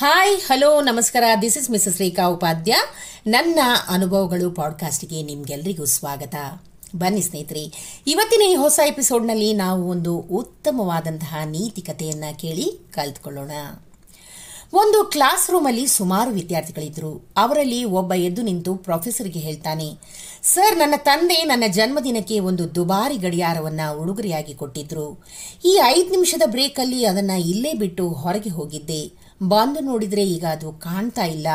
[0.00, 1.24] Hi hello ನಮಸ್ಕಾರ.
[1.42, 2.74] This is Mrs Rekha Upadhya
[3.26, 3.58] ನನ್ನ
[3.88, 6.34] ಅನುಭವಗಳು ಪಾಡ್ಕಾಸ್ಟ್ಗೆ ನಿಮ್ಗೆಲ್ರಿಗೂ ಸ್ವಾಗತ.
[6.96, 7.64] ಬನ್ನಿ ಸ್ನೇಹಿತರೆ,
[8.06, 13.50] ಇವತ್ತಿನ ಈ ಹೊಸ ಎಪಿಸೋಡ್ನಲ್ಲಿ ನಾವು ಒಂದು ಉತ್ತಮವಾದಂತಹ ನೀತಿ ಕಥೆಯನ್ನು ಕೇಳಿ ಕಲ್ತ್ಕೊಳ್ಳೋಣ.
[14.72, 19.94] ಒಂದು ಕ್ಲಾಸ್ ರೂಮಲ್ಲಿ ಸುಮಾರು ವಿದ್ಯಾರ್ಥಿಗಳಿದ್ದರು ಅವರಲ್ಲಿ ಒಬ್ಬ ಎದ್ದು ನಿಂತು ಪ್ರೊಫೆಸರ್ಗೆ ಹೇಳ್ತಾನೆ,
[20.42, 25.24] ಸರ್, ನನ್ನ ತಂದೆ ನನ್ನ ಜನ್ಮದಿನಕ್ಕೆ ಒಂದು ದುಬಾರಿ ಗಡಿಯಾರವನ್ನ ಉಡುಗೊರೆಯಾಗಿ ಕೊಟ್ಟಿದ್ರು.
[25.64, 29.27] ಈ ಐದು ನಿಮಿಷದ ಬ್ರೇಕಲ್ಲಿ ಅದನ್ನ ಇಲ್ಲೇ ಬಿಟ್ಟು ಹೊರಗೆ ಹೋಗಿದ್ದೆ.
[29.42, 31.46] ಬಂದು ನೋಡಿದ್ರೆ ಈಗ ಅದು ಕಾಣ್ತಾ ಇಲ್ಲ.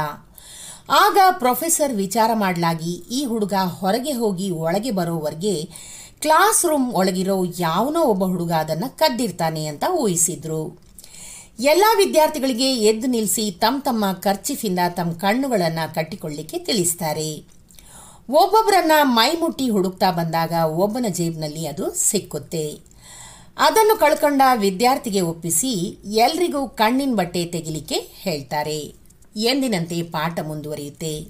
[0.90, 5.70] ಆಗ ಪ್ರೊಫೆಸರ್ ವಿಚಾರ ಮಾಡಲಾಗಿ ಈ ಹುಡುಗ ಹೊರಗೆ ಹೋಗಿ ಒಳಗೆ ಬರೋವರೆಗೆ
[6.22, 10.84] ಕ್ಲಾಸ್ ರೂಮ್ ಒಳಗಿರೋ ಯಾವನೋ ಒಬ್ಬ ಹುಡುಗ ಅದನ್ನು ಕದ್ದಿರ್ತಾನೆ ಅಂತ ಊಹಿಸಿದ್ರು.
[11.60, 17.54] ಎಲ್ಲ ವಿದ್ಯಾರ್ಥಿಗಳಿಗೆ ಎದ್ದು ನಿಲ್ಲಿಸಿ ತಮ್ಮ ತಮ್ಮ ಖರ್ಚಿಫಿಂದ ತಮ್ಮ ಕಣ್ಣುಗಳನ್ನು ಕಟ್ಟಿಕೊಳ್ಳಿಕ್ಕೆ ತಿಳಿಸ್ತಾರೆ.
[18.30, 22.93] ಒಬ್ಬೊಬ್ಬರನ್ನ ಮೈ ಮುಟ್ಟಿ ಹುಡುಕ್ತಾ ಬಂದಾಗ ಒಬ್ಬನ ಜೇಬ್ನಲ್ಲಿ ಅದು ಸಿಕ್ಕುತ್ತೆ.
[23.58, 28.80] ಅದನ್ನು ಕಳ್ಕೊಂಡ ವಿದ್ಯಾರ್ಥಿಗೆ ಒಪ್ಪಿಸಿ ಎಲ್ರಿಗೂ ಕಣ್ಣಿನ ಬಟ್ಟೆ ತೆಗಿಲಿಕ್ಕೆ ಹೇಳ್ತಾರೆ.
[29.36, 31.28] ಎಂದಿನಂತೆ ಪಾಠ ಮುಂದುವರಿಯುತ್ತೆ.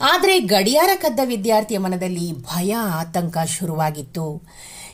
[0.00, 4.42] ಆದರೆ ಗಡಿಯಾರ ಕದ್ದ ವಿದ್ಯಾರ್ಥಿಯ ಮನದಲ್ಲಿ ಭಯ, ಆತಂಕ ಶುರುವಾಗಿತ್ತು.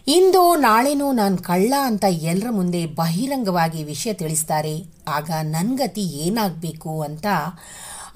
[0.07, 4.85] ಇಂದು ನಾಳೆನೂ ನಾನು ಕಳ್ಳ ಅಂತ ಎಲ್ಲರ ಮುಂದೆ ಬಹಿರಂಗವಾಗಿ ವಿಷಯ ತಿಳಿಸ್ತಾರೆ.
[5.09, 7.27] ಆಗ ನನ್ಗತಿ ಏನಾಗಬೇಕು ಅಂತ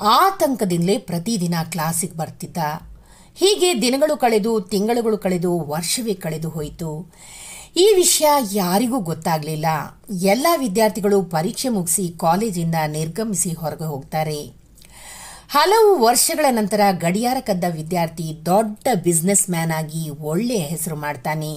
[0.00, 2.56] ಆತಂಕದಿಂದಲೇ ಪ್ರತಿದಿನ ಕ್ಲಾಸಿಗೆ ಬರ್ತಿದ್ದ.
[3.34, 7.12] ಹೀಗೆ ದಿನಗಳು ಕಳೆದು, ತಿಂಗಳುಗಳು ಕಳೆದು, ವರ್ಷವೇ ಕಳೆದು ಹೋಯಿತು.
[7.80, 9.66] ಈ ವಿಷಯ ಯಾರಿಗೂ ಗೊತ್ತಾಗಲಿಲ್ಲ.
[10.10, 14.38] ಎಲ್ಲ ವಿದ್ಯಾರ್ಥಿಗಳು ಪರೀಕ್ಷೆ ಮುಗಿಸಿ ಕಾಲೇಜಿಂದ ನಿರ್ಗಮಿಸಿ ಹೊರಗೆ ಹೋಗ್ತಾರೆ.
[15.50, 21.52] ಹಲವು ವರ್ಷಗಳ ನಂತರ ಗಡಿಯಾರ ಕದ್ದ ವಿದ್ಯಾರ್ಥಿ ದೊಡ್ಡ ಬಿಸ್ನೆಸ್ ಮ್ಯಾನ್ ಆಗಿ ಒಳ್ಳೆಯ ಹೆಸರು ಮಾಡ್ತಾನೆ.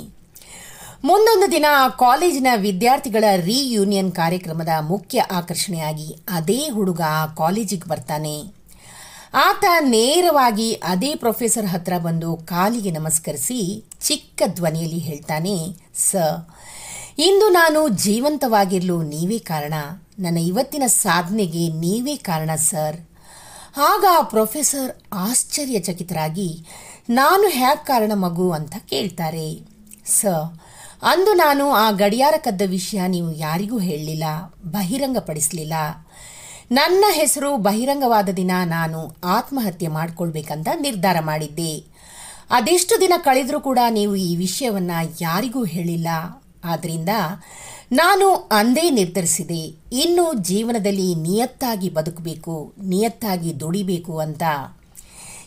[1.04, 1.66] ಮುಂದೊಂದು ದಿನ
[2.00, 7.02] ಕಾಲೇಜಿನ ವಿದ್ಯಾರ್ಥಿಗಳ ರೀಯೂನಿಯನ್ ಕಾರ್ಯಕ್ರಮದ ಮುಖ್ಯ ಆಕರ್ಷಣೆಯಾಗಿ ಅದೇ ಹುಡುಗ
[7.38, 8.36] ಕಾಲೇಜಿಗೆ ಬರ್ತಾನೆ.
[9.34, 13.60] ಆತ ನೇರವಾಗಿ ಅದೇ ಪ್ರೊಫೆಸರ್ ಹತ್ರ ಬಂದು ಕಾಲಿಗೆ ನಮಸ್ಕರಿಸಿ
[14.12, 15.56] ಚಿಕ್ಕ ಧ್ವನಿಯಲ್ಲಿ ಹೇಳ್ತಾನೆ
[16.10, 16.16] ಸ
[17.20, 19.76] ಇಂದು ನಾನು ಜೀವಂತವಾಗಿರಲು ನೀವೇ ಕಾರಣ.
[20.20, 22.98] ನನ್ನ ಇವತ್ತಿನ ಸಾಧನೆಗೆ ನೀವೇ ಕಾರಣ, ಸರ್.
[23.90, 24.92] ಆಗ ಪ್ರೊಫೆಸರ್
[25.28, 26.50] ಆಶ್ಚರ್ಯಚಕಿತರಾಗಿ,
[27.10, 29.48] ನಾನು ಹ್ಯಾಕ್ ಕಾರಣ ಮಗು ಅಂತ ಕೇಳ್ತಾರೆ.
[30.06, 30.26] ಸ
[31.04, 34.24] ಅಂದು ನಾನು ಆ ಗಡಿಯಾರ ಕದ್ದ ವಿಷಯ ನೀವು ಯಾರಿಗೂ ಹೇಳಲಿಲ್ಲ,
[34.66, 35.74] ಬಹಿರಂಗಪಡಿಸಲಿಲ್ಲ.
[36.72, 39.00] ನನ್ನ ಹೆಸರು ಬಹಿರಂಗವಾದ ದಿನ ನಾನು
[39.38, 41.74] ಆತ್ಮಹತ್ಯೆ ಮಾಡಿಕೊಳ್ಬೇಕಂತ ನಿರ್ಧಾರ ಮಾಡಿದ್ದೆ.
[42.52, 46.08] ಅದೆಷ್ಟು ದಿನ ಕಳೆದರೂ ಕೂಡ ನೀವು ಈ ವಿಷಯವನ್ನು ಯಾರಿಗೂ ಹೇಳಿಲ್ಲ.
[46.64, 47.10] ಆದ್ದರಿಂದ
[47.92, 49.62] ನಾನು ಅಂದೇ ನಿರ್ಧರಿಸಿದೆ.
[49.94, 54.44] ಇನ್ನು ಜೀವನದಲ್ಲಿ ನಿಯತ್ತಾಗಿ ಬದುಕಬೇಕು, ನಿಯತ್ತಾಗಿ ದುಡಿಬೇಕು ಅಂತ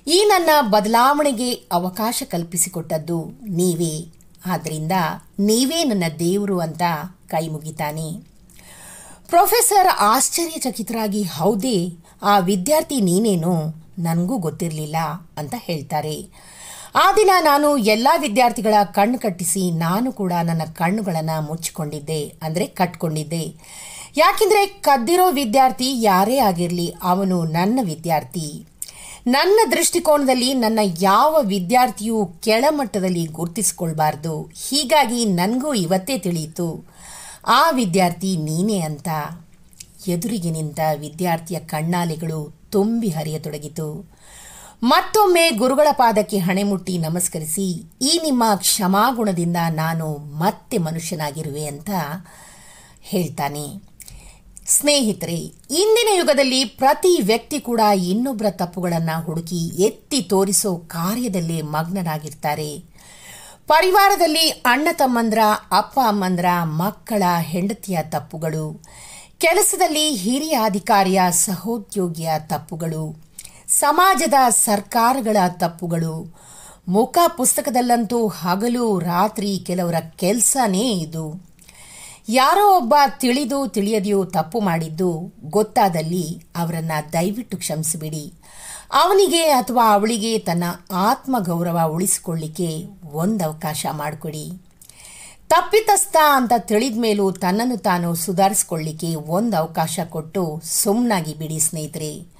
[0.06, 3.94] ಈ ನನ್ನ ಬದಲಾವಣೆಗೆ ಅವಕಾಶ ಕಲ್ಪಿಸಿಕೊಟ್ಟದ್ದು ನೀವೇ.
[4.46, 4.92] ಆದ್ದರಿಂದ
[5.40, 6.82] ನೀವೇ ನನ್ನ ದೇವರು ಅಂತ
[7.28, 8.08] ಕೈ ಮುಗಿತಾನೆ.
[9.28, 11.78] ಪ್ರೊಫೆಸರ್ ಆಶ್ಚರ್ಯಚಕಿತರಾಗಿ, ಹೌದೇ,
[12.22, 13.54] ಆ ವಿದ್ಯಾರ್ಥಿ ನೀನೇನು,
[13.98, 14.96] ನನಗೂ ಗೊತ್ತಿರಲಿಲ್ಲ
[15.38, 16.16] ಅಂತ ಹೇಳ್ತಾರೆ.
[16.94, 23.44] ಆ ದಿನ ನಾನು ಎಲ್ಲ ವಿದ್ಯಾರ್ಥಿಗಳ ಕಣ್ಣು ಕಟ್ಟಿಸಿ ನಾನು ಕೂಡ ನನ್ನ ಕಣ್ಣುಗಳನ್ನು ಮುಚ್ಚಿಕೊಂಡಿದ್ದೆ, ಅಂದರೆ ಕಟ್ಕೊಂಡಿದ್ದೆ.
[24.16, 28.46] ಯಾಕೆಂದರೆ ಕದ್ದಿರೋ ವಿದ್ಯಾರ್ಥಿ ಯಾರೇ ಆಗಿರಲಿ, ಅವನು ನನ್ನ ವಿದ್ಯಾರ್ಥಿ.
[29.26, 34.34] ನನ್ನ ದೃಷ್ಟಿಕೋನದಲ್ಲಿ ನನ್ನ ಯಾವ ವಿದ್ಯಾರ್ಥಿಯೂ ಕೆಳಮಟ್ಟದಲ್ಲಿ ಗುರುತಿಸಿಕೊಳ್ಬಾರ್ದು.
[34.66, 36.68] ಹೀಗಾಗಿ ನನಗೂ ಇವತ್ತೇ ತಿಳಿಯಿತು,
[37.58, 39.08] ಆ ವಿದ್ಯಾರ್ಥಿ ನೀನೇ ಅಂತ.
[40.06, 42.40] ಎದುರಿಗೆ ನಿಂತ ವಿದ್ಯಾರ್ಥಿಯ ಕಣ್ಣಾಲೆಗಳು
[42.70, 43.88] ತುಂಬಿ ಹರಿಯತೊಡಗಿತು.
[44.82, 47.66] ಮತ್ತೊಮ್ಮೆ ಗುರುಗಳ ಪಾದಕ್ಕೆ ಹಣೆಮುಟ್ಟಿ ನಮಸ್ಕರಿಸಿ,
[48.02, 51.90] ಈ ನಿಮ್ಮ ಕ್ಷಮಾಗುಣದಿಂದ ನಾನು ಮತ್ತೆ ಮನುಷ್ಯನಾಗಿರುವೆ ಅಂತ
[53.00, 53.66] ಹೇಳ್ತಾನೆ.
[54.66, 55.38] ಸ್ನೇಹಿತರೆ,
[55.82, 62.70] ಇಂದಿನ ಯುಗದಲ್ಲಿ ಪ್ರತಿ ವ್ಯಕ್ತಿ ಕೂಡ ಇನ್ನೊಬ್ಬರ ತಪ್ಪುಗಳನ್ನು ಹುಡುಕಿ ಎತ್ತಿ ತೋರಿಸೋ ಕಾರ್ಯದಲ್ಲಿ ಮಗ್ನರಾಗಿರ್ತಾರೆ.
[63.66, 65.38] ಪರಿವಾರದಲ್ಲಿ ಅಣ್ಣ ತಮ್ಮಂದ್ರ,
[65.72, 68.82] ಅಪ್ಪ ಅಮ್ಮಂದ್ರ, ಮಕ್ಕಳ ಹೆಂಡತಿಯ ತಪ್ಪುಗಳು,
[69.38, 73.04] ಕೆಲಸದಲ್ಲಿ ಹಿರಿಯ ಅಧಿಕಾರಿಯ ಸಹೋದ್ಯೋಗಿಯ ತಪ್ಪುಗಳು
[73.80, 76.36] ಸಮಾಜದ ಸರ್ಕಾರಗಳ ತಪ್ಪುಗಳು.
[76.88, 81.46] ಮುಖ ಪುಸ್ತಕದಲ್ಲಂತೂ ಹಗಲು ರಾತ್ರಿ ಕೆಲವರ ಕೆಲಸನೇ ಇದು.
[82.28, 88.32] ಯಾರೋ ಒಬ್ಬ ತಿಳಿದು ತಿಳಿಯದೆಯೋ ತಪ್ಪು ಮಾಡಿದ್ದು ಗೊತ್ತಾದಲ್ಲಿ ಅವರನ್ನ ದಯವಿಟ್ಟು ಕ್ಷಮಿಸಿಬಿಡಿ.
[88.92, 94.50] ಅವನಿಗೆ ಅಥವಾ ಅವಳಿಗೆ ತನ್ನ ಆತ್ಮಗೌರವ ಉಳಿಸಿಕೊಳ್ಳಿಕ್ಕೆ ಒಂದು ಅವಕಾಶ ಮಾಡಿಕೊಡಿ.
[95.48, 102.34] ತಪ್ಪಿತಸ್ಥ ಅಂತ ತಿಳಿದ ಮೇಲೂ ತನ್ನನ್ನು ತಾನು ಸುಧಾರಿಸಿಕೊಳ್ಳಿಕ್ಕೆ ಒಂದು ಅವಕಾಶ ಕೊಟ್ಟು ಸುಮ್ಮನಾಗಿ ಬಿಡಿ ಸ್ನೇಹಿತರೆ.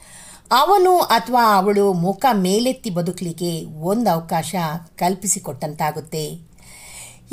[0.59, 3.53] ಅವನು ಅಥವಾ ಅವಳು ಮುಖ ಮೇಲೆತ್ತಿ ಬದುಕಲಿಕ್ಕೆ
[3.91, 4.55] ಒಂದು ಅವಕಾಶ
[5.01, 6.25] ಕಲ್ಪಿಸಿಕೊಟ್ಟಂತಾಗುತ್ತೆ.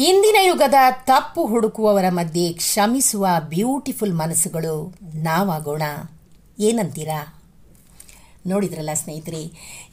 [0.07, 0.77] ಇಂದಿನ ಯುಗದ
[1.09, 4.75] ತಪ್ಪು ಹುಡುಕುವವರ ಮಧ್ಯೆ ಕ್ಷಮಿಸುವ ಬ್ಯೂಟಿಫುಲ್ ಮನಸ್ಸುಗಳು
[5.23, 5.83] ನಾವಾಗೋಣ.
[6.59, 7.19] ಏನಂತೀರಾ?
[8.47, 9.41] ನೋಡಿದ್ರಲ್ಲ ಸ್ನೇಹಿತರೆ,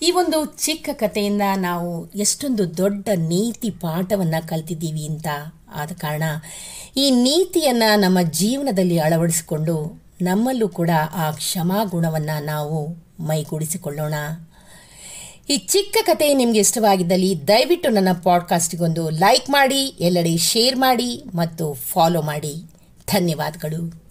[0.07, 1.91] ಈ ಒಂದು ಚಿಕ್ಕ ಕಥೆಯಿಂದ ನಾವು
[2.25, 5.29] ಎಷ್ಟೊಂದು ದೊಡ್ಡ ನೀತಿ ಪಾಠವನ್ನು ಕಲ್ತಿದ್ದೀವಿ ಅಂತ
[5.81, 6.23] ಆದ ಕಾರಣ
[6.97, 9.77] ಈ ನೀತಿಯನ್ನು ನಮ್ಮ ಜೀವನದಲ್ಲಿ ಅಳವಡಿಸಿಕೊಂಡು
[10.23, 10.93] ನಮ್ಮಲ್ಲೂ ಕೂಡ
[11.25, 12.81] ಆ ಕ್ಷಮಾಗುಣವನ್ನು ನಾವು
[13.21, 14.15] ಮೈಗೂಡಿಸಿಕೊಳ್ಳೋಣ
[15.51, 22.23] ಈ ಚಿಕ್ಕ ಕತೆ ನಿಮಗೆ ಇಷ್ಟವಾಗಿದ್ದಲ್ಲಿ ದಯವಿಟ್ಟು ನನ್ನ ಪಾಡ್ಕಾಸ್ಟಿಗೊಂದು ಲೈಕ್ ಮಾಡಿ, ಎಲ್ಲೆಡೆ ಶೇರ್ ಮಾಡಿ ಮತ್ತು ಫಾಲೋ
[22.23, 22.55] ಮಾಡಿ.
[23.13, 24.08] ಧನ್ಯವಾದಗಳು.